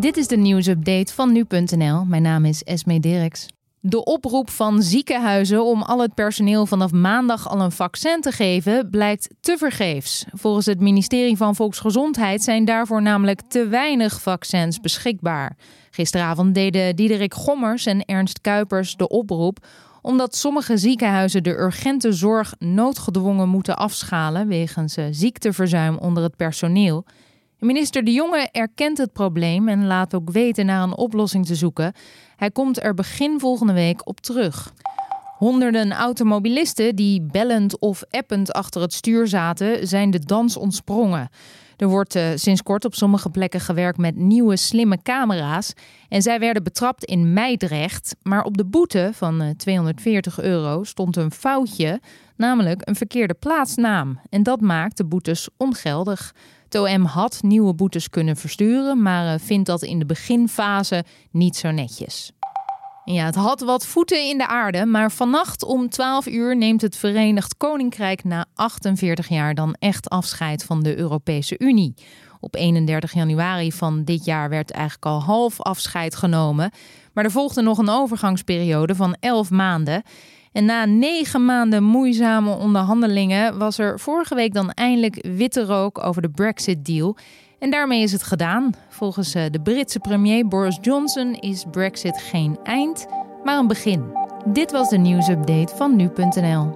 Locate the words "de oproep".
3.80-4.50, 18.96-19.66